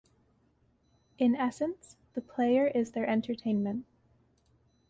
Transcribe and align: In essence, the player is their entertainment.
In 1.19 1.35
essence, 1.35 1.95
the 2.15 2.21
player 2.21 2.65
is 2.65 2.93
their 2.93 3.05
entertainment. 3.07 3.85